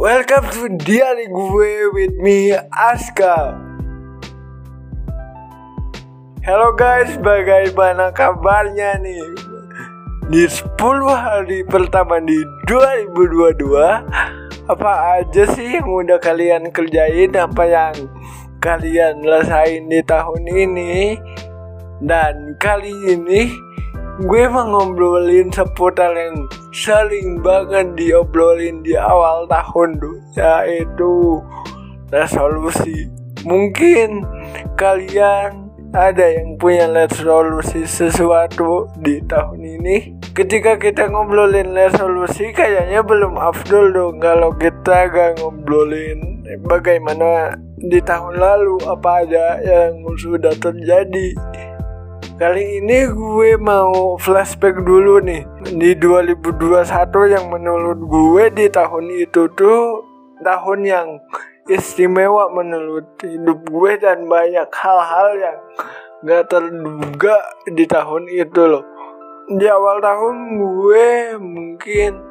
Welcome 0.00 0.48
to 0.56 0.64
Diary 0.80 1.28
Gue 1.28 1.92
with 1.92 2.16
me 2.24 2.56
Aska 2.72 3.52
Halo 6.40 6.72
guys, 6.72 7.20
bagaimana 7.20 8.08
kabarnya 8.08 8.96
nih? 8.96 9.20
Di 10.32 10.48
10 10.48 10.72
hari 11.04 11.68
pertama 11.68 12.16
di 12.16 12.40
2022 12.64 14.72
Apa 14.72 15.20
aja 15.20 15.44
sih 15.52 15.76
yang 15.76 15.92
udah 15.92 16.16
kalian 16.16 16.72
kerjain 16.72 17.36
Apa 17.36 17.68
yang 17.68 18.08
kalian 18.56 19.20
rasain 19.20 19.84
di 19.84 20.00
tahun 20.00 20.48
ini 20.48 21.20
Dan 22.00 22.56
kali 22.56 22.96
ini 23.04 23.52
gue 24.20 24.44
mau 24.52 24.68
ngobrolin 24.68 25.48
seputar 25.48 26.12
yang 26.12 26.44
sering 26.76 27.40
banget 27.40 27.96
diobrolin 27.96 28.84
di 28.84 28.92
awal 28.92 29.48
tahun 29.48 29.96
tuh 29.96 30.16
yaitu 30.36 31.40
resolusi. 32.12 33.08
Mungkin 33.48 34.28
kalian 34.76 35.72
ada 35.96 36.26
yang 36.36 36.60
punya 36.60 36.92
resolusi 36.92 37.88
sesuatu 37.88 38.92
di 39.00 39.24
tahun 39.24 39.80
ini? 39.80 39.96
Ketika 40.36 40.76
kita 40.76 41.08
ngobrolin 41.08 41.72
resolusi 41.72 42.52
kayaknya 42.52 43.00
belum 43.00 43.40
afdol 43.40 43.88
dong. 43.88 44.14
Kalau 44.20 44.52
kita 44.52 45.08
gak 45.08 45.40
ngobrolin 45.40 46.44
bagaimana 46.68 47.56
di 47.80 47.96
tahun 48.04 48.36
lalu 48.36 48.76
apa 48.84 49.24
aja 49.24 49.56
yang 49.64 50.04
sudah 50.20 50.52
terjadi 50.60 51.32
Kali 52.40 52.80
ini 52.80 53.04
gue 53.04 53.60
mau 53.60 54.16
flashback 54.16 54.80
dulu 54.80 55.20
nih. 55.20 55.44
Di 55.76 55.92
2021 55.92 56.88
yang 57.36 57.52
menurut 57.52 58.00
gue 58.00 58.44
di 58.56 58.66
tahun 58.72 59.12
itu 59.12 59.44
tuh 59.52 60.08
Tahun 60.40 60.80
yang 60.80 61.20
istimewa 61.68 62.48
menurut 62.48 63.12
hidup 63.20 63.60
gue 63.68 63.92
Dan 64.00 64.24
banyak 64.24 64.72
hal-hal 64.72 65.28
yang 65.36 65.58
gak 66.24 66.48
terduga 66.48 67.36
di 67.68 67.84
tahun 67.84 68.24
itu 68.32 68.62
loh. 68.64 68.88
Di 69.52 69.68
awal 69.68 70.00
tahun 70.00 70.36
gue 70.64 71.36
mungkin 71.44 72.24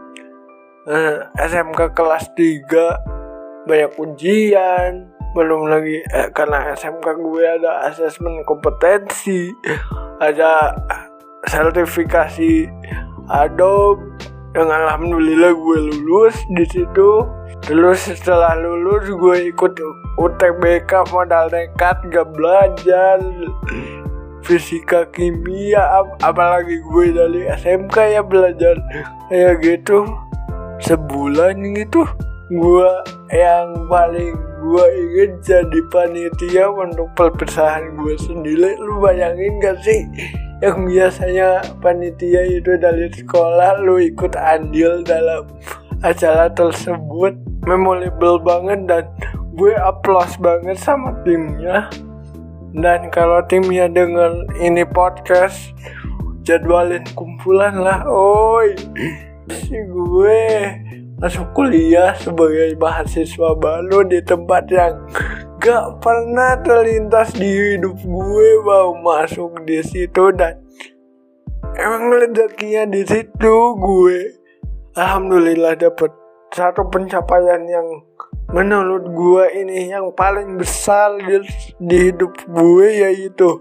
eh, 0.90 1.18
SMK 1.38 1.94
kelas 1.94 2.34
3 2.34 3.70
Banyak 3.70 3.94
ujian 3.94 5.19
belum 5.38 5.70
lagi 5.70 6.02
eh, 6.10 6.30
karena 6.34 6.74
SMK 6.74 7.06
gue 7.22 7.44
ada 7.46 7.86
asesmen 7.86 8.42
kompetensi 8.50 9.54
ada 10.18 10.74
sertifikasi 11.46 12.66
Adobe 13.30 14.02
yang 14.58 14.70
alhamdulillah 14.74 15.54
gue 15.54 15.80
lulus 15.94 16.36
di 16.58 16.66
situ. 16.66 17.26
Terus 17.62 18.10
setelah 18.10 18.58
lulus 18.58 19.06
gue 19.06 19.54
ikut 19.54 19.78
UTBK 20.18 21.14
modal 21.14 21.52
nekat 21.54 22.02
gak 22.10 22.34
belajar 22.34 23.20
fisika 24.42 25.06
kimia 25.14 25.84
ap 26.02 26.08
apalagi 26.26 26.82
gue 26.82 27.14
dari 27.14 27.42
SMK 27.54 27.96
ya 28.18 28.22
belajar 28.26 28.82
kayak 29.30 29.62
gitu. 29.62 30.10
Sebulan 30.82 31.60
gitu 31.78 32.08
gue 32.50 32.92
yang 33.30 33.86
paling 33.86 34.49
gue 34.60 34.86
ingin 35.00 35.32
jadi 35.40 35.80
panitia 35.88 36.68
untuk 36.68 37.08
perpisahan 37.16 37.96
gue 37.96 38.16
sendiri. 38.20 38.76
Lu 38.76 39.00
bayangin 39.00 39.64
gak 39.64 39.80
sih? 39.82 40.04
Yang 40.60 40.78
biasanya 40.92 41.64
panitia 41.80 42.44
itu 42.44 42.76
dari 42.76 43.08
sekolah 43.08 43.80
lu 43.80 44.04
ikut 44.04 44.36
andil 44.36 45.02
dalam 45.08 45.48
acara 46.04 46.52
tersebut. 46.52 47.40
Memorable 47.64 48.40
banget 48.40 48.88
dan 48.88 49.08
gue 49.56 49.74
applause 49.80 50.36
banget 50.40 50.76
sama 50.76 51.16
timnya. 51.24 51.88
Dan 52.76 53.10
kalau 53.10 53.42
timnya 53.48 53.90
denger 53.90 54.46
ini 54.62 54.86
podcast 54.86 55.74
jadwalin 56.44 57.04
kumpulan 57.16 57.80
lah 57.80 58.04
oi. 58.08 58.76
Si 59.50 59.74
gue 59.74 60.40
masuk 61.20 61.52
kuliah 61.52 62.16
sebagai 62.16 62.80
mahasiswa 62.80 63.52
baru 63.60 64.08
di 64.08 64.24
tempat 64.24 64.72
yang 64.72 64.96
gak 65.60 66.00
pernah 66.00 66.56
terlintas 66.64 67.36
di 67.36 67.76
hidup 67.76 68.00
gue 68.00 68.50
mau 68.64 68.96
masuk 69.04 69.68
di 69.68 69.84
situ 69.84 70.32
dan 70.32 70.56
emang 71.76 72.08
rezekinya 72.16 72.88
di 72.88 73.04
situ 73.04 73.56
gue. 73.76 74.20
Alhamdulillah 74.96 75.76
dapet 75.76 76.08
satu 76.56 76.88
pencapaian 76.88 77.68
yang 77.68 77.88
menurut 78.56 79.04
gue 79.12 79.44
ini 79.60 79.92
yang 79.92 80.16
paling 80.16 80.56
besar 80.56 81.20
di, 81.20 81.44
di 81.84 81.98
hidup 82.10 82.32
gue 82.48 82.88
yaitu 82.96 83.60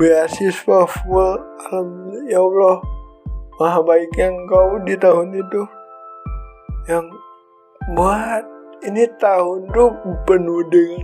beasiswa 0.00 0.88
full. 0.88 1.36
Alhamdulillah 1.68 2.24
ya 2.32 2.40
Allah 2.40 2.76
maha 3.60 3.80
baik 3.84 4.12
yang 4.16 4.48
kau 4.48 4.80
di 4.80 4.96
tahun 4.96 5.36
itu 5.36 5.75
yang 6.86 7.06
buat 7.94 8.46
ini 8.86 9.10
tahun 9.18 9.66
tuh 9.74 9.90
penuh 10.26 10.62
dengan 10.70 11.02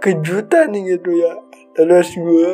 kejutan 0.00 0.72
gitu 0.72 1.10
ya. 1.12 1.34
Terus 1.76 2.08
gue 2.16 2.50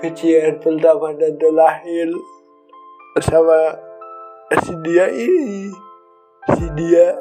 kecil 0.00 0.56
pertama 0.60 1.12
dan 1.16 1.36
terlahir 1.36 2.08
bersama 3.12 3.76
si 4.64 4.72
dia 4.84 5.06
ini. 5.12 5.72
Si 6.56 6.66
dia 6.76 7.16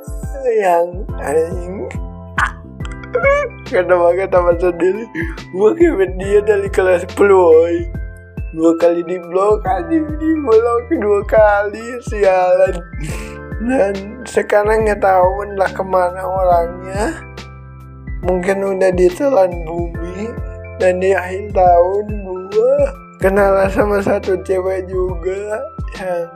yang 0.61 1.03
anjing. 1.19 1.91
Karena 3.66 3.95
banget 3.97 4.29
sama 4.29 4.53
sendiri 4.59 5.03
gue 5.55 5.72
kevin 5.79 6.19
dia 6.19 6.39
dari 6.43 6.67
kelas 6.67 7.07
10 7.16 7.31
woy 7.31 7.87
dua 8.55 8.72
kali 8.79 9.03
di 9.03 9.19
blok 9.19 9.67
di 9.91 9.99
blok 10.43 10.87
dua 10.95 11.22
kali 11.27 11.85
sialan 12.07 12.75
dan 13.65 14.21
sekarang 14.29 14.85
tahu 15.01 15.57
lah 15.57 15.69
ke 15.73 15.81
mana 15.81 16.21
orangnya. 16.21 17.17
Mungkin 18.21 18.61
udah 18.61 18.91
ditelan 18.93 19.65
bumi. 19.65 20.29
Dan 20.75 20.99
di 20.99 21.15
akhir 21.15 21.55
tahun 21.55 22.05
gua 22.25 22.77
kenalan 23.23 23.71
sama 23.71 24.03
satu 24.03 24.35
cewek 24.43 24.91
juga 24.91 25.63
yang 25.95 26.27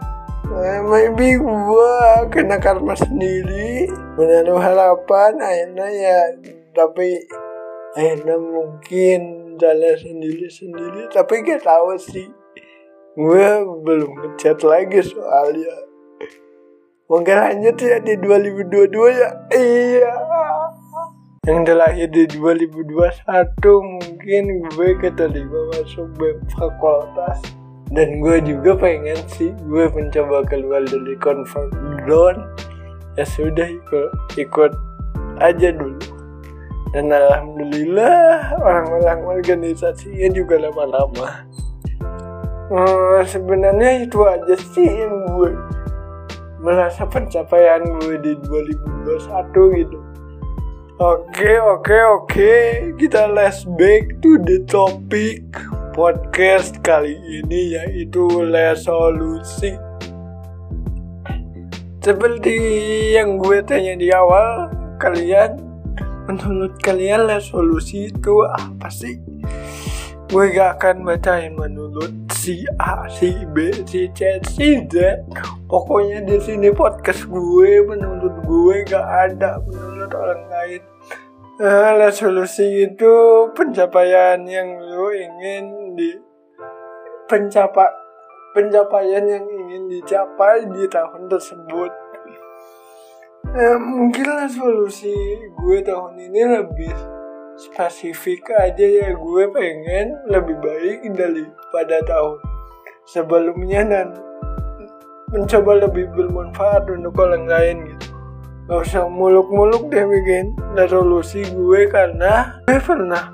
eh, 0.63 0.81
maybe 0.88 1.35
gua 1.35 2.23
kena 2.31 2.56
karma 2.57 2.95
sendiri. 2.95 3.91
Menaruh 4.16 4.57
harapan 4.63 5.38
akhirnya 5.44 5.88
ya 5.91 6.19
tapi 6.72 7.19
akhirnya 8.00 8.38
mungkin 8.39 9.19
jalan 9.59 9.95
sendiri-sendiri. 10.00 11.12
Tapi 11.12 11.34
gak 11.44 11.68
tahu 11.68 12.00
sih. 12.00 12.31
Gue 13.19 13.50
belum 13.84 14.16
ngechat 14.16 14.63
lagi 14.63 15.03
soalnya 15.03 15.88
Mungkin 17.09 17.42
lanjut 17.42 17.74
ya 17.81 17.97
di 18.06 18.22
2022 18.22 18.94
ya? 19.09 19.30
Iya. 19.50 20.14
Yang 21.42 21.59
terlahir 21.66 22.06
di 22.14 22.30
2021 22.38 23.25
mungkin 23.66 24.44
gue 24.70 24.90
keterima 25.02 25.59
masuk 25.74 26.06
BEM 26.22 26.38
fakultas. 26.53 27.42
Dan 27.90 28.22
gue 28.22 28.38
juga 28.46 28.78
pengen 28.78 29.18
sih 29.25 29.50
gue 29.66 29.90
mencoba 29.90 30.46
keluar 30.46 30.86
dari 30.86 31.18
comfort 31.18 31.74
zone. 32.06 32.46
Ya 33.18 33.25
sudah 33.25 33.66
ikut 33.66 34.09
ikut 34.38 34.69
aja 35.42 35.74
dulu. 35.74 35.98
Dan 36.94 37.09
alhamdulillah 37.09 38.53
orang-orang 38.62 39.25
organisasinya 39.25 40.30
juga 40.30 40.62
lama-lama. 40.62 41.50
Oh, 42.69 43.18
sebenarnya 43.25 44.06
itu 44.06 44.22
aja 44.30 44.53
sih 44.53 44.86
yang 44.86 45.25
gue 45.34 45.78
merasa 46.59 47.08
pencapaian 47.08 47.84
gue 48.03 48.16
di 48.20 48.34
2021 48.44 49.80
gitu 49.80 49.97
Oke 51.00 51.56
oke 51.63 51.98
oke 52.19 52.54
kita 53.00 53.31
let's 53.31 53.63
back 53.80 54.19
to 54.19 54.36
the 54.44 54.60
topic 54.68 55.48
podcast 55.95 56.75
kali 56.83 57.16
ini 57.16 57.80
yaitu 57.80 58.28
resolusi 58.51 59.80
Seperti 62.04 62.56
yang 63.16 63.39
gue 63.39 63.63
tanya 63.63 63.95
di 63.95 64.12
awal 64.12 64.72
kalian 65.00 65.60
menurut 66.30 66.75
kalian 66.83 67.25
resolusi 67.25 68.12
itu 68.12 68.36
apa 68.45 68.88
sih? 68.88 69.19
Gue 70.30 70.54
gak 70.54 70.78
akan 70.80 71.04
bacain 71.04 71.57
menurut 71.57 72.13
si 72.39 72.63
A, 72.80 73.03
si 73.12 73.36
B, 73.51 73.68
si 73.83 74.07
C, 74.15 74.39
si 74.47 74.80
D. 74.88 74.95
Pokoknya 75.68 76.24
di 76.24 76.39
sini 76.39 76.71
podcast 76.71 77.27
gue 77.27 77.83
menurut 77.83 78.31
gue 78.47 78.75
gak 78.88 79.03
ada 79.03 79.59
menurut 79.68 80.07
orang 80.15 80.47
lain. 80.47 80.81
Nah, 81.59 82.00
resolusi 82.00 82.88
itu 82.88 83.13
pencapaian 83.51 84.39
yang 84.47 84.80
lo 84.80 85.12
ingin 85.12 85.91
di 86.00 86.15
pencapa 87.27 87.91
pencapaian 88.56 89.27
yang 89.27 89.44
ingin 89.44 89.92
dicapai 89.92 90.63
di 90.71 90.88
tahun 90.88 91.27
tersebut. 91.27 91.92
eh, 93.50 93.75
mungkin 93.75 94.27
lah 94.30 94.47
solusi 94.47 95.12
gue 95.59 95.77
tahun 95.83 96.15
ini 96.15 96.42
lebih 96.59 97.19
spesifik 97.59 98.56
aja 98.56 98.88
ya 98.88 99.09
gue 99.11 99.44
pengen 99.51 100.15
lebih 100.31 100.56
baik 100.63 101.03
daripada 101.11 102.00
tahun 102.07 102.39
sebelumnya 103.03 103.83
dan 103.83 104.07
mencoba 105.35 105.83
lebih 105.83 106.07
bermanfaat 106.15 106.88
untuk 106.88 107.19
orang 107.19 107.45
lain 107.51 107.77
gitu. 107.91 108.15
Gak 108.71 108.79
usah 108.85 109.11
muluk-muluk 109.11 109.91
deh 109.91 110.07
bikin 110.07 110.56
resolusi 110.77 111.44
gue 111.51 111.89
karena 111.91 112.63
gue 112.69 112.79
pernah 112.79 113.27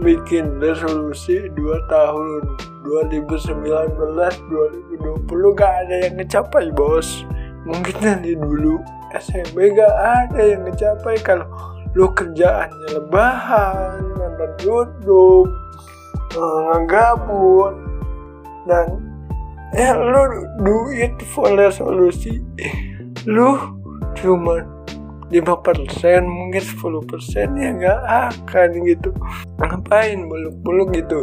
bikin 0.00 0.56
resolusi 0.56 1.52
2 1.52 1.92
tahun 1.92 2.40
2019 2.88 3.60
2020 4.00 5.58
gak 5.60 5.74
ada 5.84 5.94
yang 6.08 6.14
ngecapai 6.16 6.72
bos. 6.72 7.28
Mungkin 7.68 7.96
nanti 8.00 8.32
dulu 8.32 8.80
SMP 9.12 9.76
gak 9.76 9.94
ada 10.00 10.40
yang 10.40 10.64
ngecapai. 10.64 11.20
Kalau 11.20 11.44
lu 11.98 12.06
kerjaannya 12.14 12.88
lebahan 12.94 13.98
nonton 14.14 14.52
YouTube 14.62 15.50
eh, 16.36 16.58
ngegabut. 16.70 17.74
Dan 18.68 18.86
ya 19.74 19.96
lu 19.96 20.44
duit 20.62 21.14
for 21.32 21.54
resolusi 21.54 22.42
lu 23.28 23.56
cuma 24.16 24.64
5% 25.30 25.46
mungkin 26.26 26.58
10% 26.58 27.54
ya 27.54 27.68
nggak 27.70 28.00
akan 28.34 28.68
gitu. 28.82 29.10
Ngapain 29.62 30.26
muluk-muluk 30.26 30.90
gitu? 30.90 31.22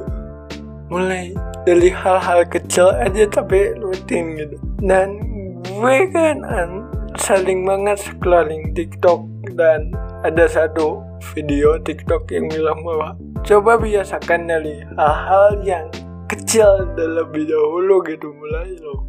Mulai 0.88 1.36
dari 1.68 1.92
hal-hal 1.92 2.48
kecil 2.48 2.96
aja 2.96 3.28
tapi 3.28 3.76
rutin 3.76 4.40
gitu. 4.40 4.56
Dan 4.80 5.20
gue 5.68 5.98
kan 6.16 6.40
an, 6.48 6.88
saling 7.20 7.68
banget 7.68 8.00
scrolling 8.00 8.72
TikTok 8.72 9.28
dan 9.60 9.92
ada 10.26 10.50
satu 10.50 11.06
video 11.34 11.78
TikTok 11.78 12.26
yang 12.34 12.50
bilang 12.50 12.82
bahwa 12.82 13.14
coba 13.46 13.78
biasakan 13.78 14.50
dari 14.50 14.82
hal-hal 14.98 15.62
yang 15.62 15.86
kecil 16.26 16.90
terlebih 16.98 17.46
dahulu 17.46 18.02
gitu 18.02 18.34
mulai 18.34 18.74
lo 18.82 19.06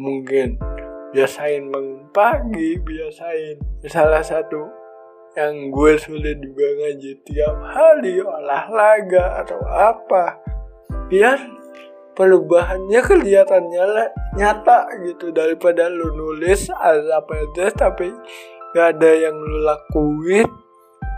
mungkin 0.00 0.56
biasain 1.12 1.68
bangun 1.68 2.08
pagi 2.10 2.80
biasain 2.80 3.60
salah 3.84 4.24
satu 4.24 4.64
yang 5.36 5.68
gue 5.68 6.00
sulit 6.00 6.40
juga 6.40 6.64
ngaji 6.64 7.12
tiap 7.28 7.56
hari 7.60 8.24
olahraga 8.24 9.44
atau 9.44 9.60
apa 9.68 10.40
biar 11.12 11.36
perubahannya 12.16 13.00
kelihatannya 13.04 13.84
lah, 13.84 14.08
nyata 14.32 14.88
gitu 15.04 15.28
daripada 15.36 15.92
lu 15.92 16.16
nulis 16.16 16.72
apa 16.72 17.44
aja 17.44 17.68
tapi 17.76 18.08
gak 18.76 19.00
ada 19.00 19.10
yang 19.16 19.32
lu 19.32 19.64
lakuin. 19.64 20.44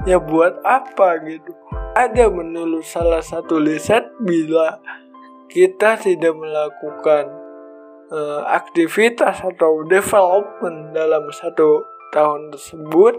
Ya 0.07 0.23
buat 0.23 0.63
apa 0.63 1.19
gitu? 1.27 1.51
Ada 1.99 2.31
menurut 2.31 2.87
salah 2.87 3.19
satu 3.19 3.59
riset 3.59 4.07
bila 4.23 4.79
kita 5.51 5.99
tidak 5.99 6.39
melakukan 6.39 7.27
uh, 8.15 8.47
aktivitas 8.47 9.43
atau 9.43 9.83
development 9.91 10.95
dalam 10.95 11.27
satu 11.35 11.83
tahun 12.15 12.55
tersebut, 12.55 13.19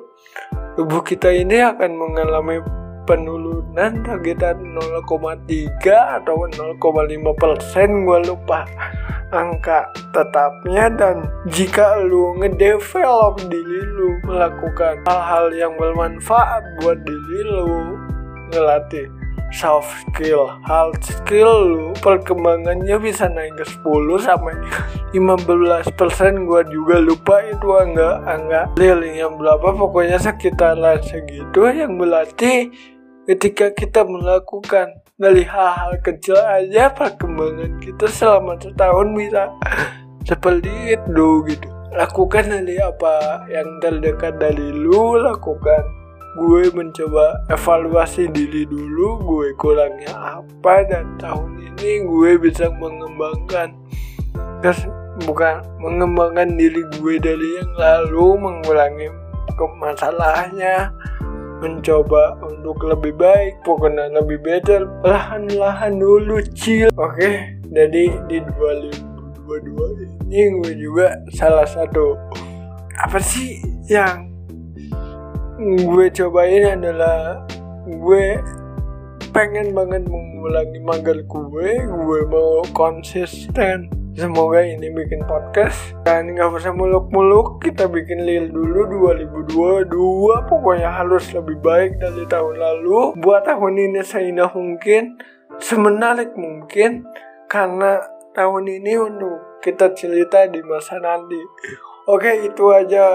tubuh 0.79 1.03
kita 1.03 1.35
ini 1.35 1.59
akan 1.59 1.99
mengalami 1.99 2.63
penurunan 3.09 4.05
sekitar 4.05 4.53
0,3 4.61 6.21
atau 6.21 6.45
0,5 6.45 6.77
persen 7.41 8.05
gue 8.05 8.19
lupa 8.29 8.69
angka 9.33 9.89
tetapnya. 10.13 10.93
Dan 10.93 11.25
jika 11.49 11.97
lu 12.05 12.37
ngedevelop 12.37 13.41
diri 13.49 13.81
lu 13.97 14.21
melakukan 14.29 15.01
hal-hal 15.09 15.49
yang 15.57 15.73
bermanfaat 15.81 16.61
buat 16.85 17.01
diri 17.01 17.41
lu 17.49 17.97
ngelatih 18.53 19.09
soft 19.49 19.89
skill 20.13 20.45
hard 20.61 20.93
skill 21.01 21.49
lu 21.49 21.85
perkembangannya 22.05 22.93
bisa 23.01 23.25
naik 23.25 23.57
ke 23.57 23.65
10 23.65 24.21
sampai 24.21 24.53
15 25.13 25.97
persen. 25.97 26.45
Gua 26.45 26.61
juga 26.61 27.01
lupa 27.01 27.41
itu 27.41 27.67
enggak 27.73 28.17
enggak 28.29 28.65
real 28.77 29.01
yang 29.01 29.33
berapa 29.41 29.73
pokoknya 29.73 30.21
sekitaran 30.21 31.01
segitu. 31.01 31.65
Yang 31.65 31.93
berarti 31.97 32.53
ketika 33.29 33.69
kita 33.77 34.01
melakukan 34.01 35.05
dari 35.21 35.45
hal-hal 35.45 36.01
kecil 36.01 36.33
aja 36.33 36.89
perkembangan 36.89 37.77
kita 37.77 38.09
selama 38.09 38.57
setahun 38.57 39.13
bisa 39.13 39.53
seperti 40.25 40.97
itu 40.97 41.45
gitu? 41.45 41.69
Lakukan 41.93 42.49
dari 42.49 42.81
apa 42.81 43.45
yang 43.53 43.77
terdekat 43.85 44.41
dari 44.41 44.73
lu 44.73 45.21
lakukan. 45.21 45.85
Gue 46.41 46.73
mencoba 46.73 47.45
evaluasi 47.53 48.29
diri 48.33 48.65
dulu 48.65 49.21
gue 49.21 49.47
kurangnya 49.61 50.41
apa 50.41 50.85
dan 50.89 51.13
tahun 51.21 51.57
ini 51.57 52.05
gue 52.05 52.31
bisa 52.37 52.69
mengembangkan 52.81 53.75
kes 54.61 54.89
bukan 55.25 55.65
mengembangkan 55.81 56.53
diri 56.53 56.85
gue 56.97 57.17
dari 57.17 57.49
yang 57.59 57.73
lalu 57.75 58.39
mengurangi 58.39 59.09
masalahnya 59.81 60.93
mencoba 61.59 62.39
untuk 62.39 62.79
lebih 62.87 63.13
baik 63.19 63.59
pokoknya 63.67 64.07
lebih 64.15 64.39
better 64.39 64.87
lahan-lahan 65.03 65.99
dulu 65.99 66.39
chill 66.55 66.87
oke 66.95 67.19
okay? 67.19 67.59
jadi 67.67 68.15
di 68.31 68.39
2022 68.55 70.31
ini 70.31 70.41
gue 70.63 70.73
juga 70.79 71.19
salah 71.35 71.67
satu 71.67 72.15
apa 72.95 73.19
sih 73.19 73.59
yang 73.91 74.31
gue 75.59 76.07
cobain 76.15 76.79
adalah 76.79 77.43
gue 77.83 78.39
pengen 79.35 79.75
banget 79.75 80.07
mengulangi 80.07 80.79
magang 80.79 81.27
gue 81.27 81.69
gue 81.83 82.19
mau 82.31 82.63
konsisten 82.71 83.98
semoga 84.15 84.63
ini 84.63 84.89
bikin 84.89 85.25
podcast. 85.27 85.93
Dan 86.07 86.33
nggak 86.33 86.55
usah 86.55 86.73
muluk-muluk 86.73 87.61
kita 87.61 87.85
bikin 87.85 88.25
lil 88.25 88.49
dulu 88.49 89.11
2022 89.13 90.49
pokoknya 90.49 90.89
harus 90.89 91.29
lebih 91.35 91.57
baik 91.61 91.99
dari 92.01 92.25
tahun 92.25 92.55
lalu. 92.57 93.17
Buat 93.21 93.45
tahun 93.45 93.75
ini 93.77 94.01
seindah 94.01 94.49
mungkin 94.53 95.19
semenarik 95.59 96.33
mungkin. 96.33 97.05
Karena 97.49 97.99
tahun 98.33 98.69
ini 98.69 98.93
untuk 98.97 99.59
kita 99.59 99.91
cerita 99.97 100.47
di 100.47 100.61
masa 100.63 101.01
nanti. 101.01 101.41
Oke 102.09 102.41
itu 102.41 102.73
aja 102.73 103.05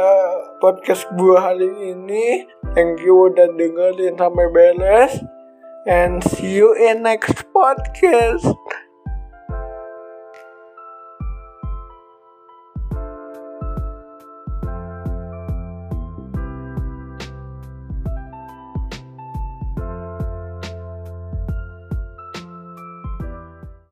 podcast 0.62 1.10
gue 1.18 1.34
hari 1.34 1.70
ini. 1.90 2.46
Thank 2.78 3.02
you 3.02 3.30
udah 3.30 3.50
dengerin 3.50 4.14
sampai 4.14 4.46
beres. 4.54 5.18
And 5.84 6.24
see 6.24 6.56
you 6.56 6.72
in 6.72 7.04
next 7.04 7.44
podcast 7.52 8.48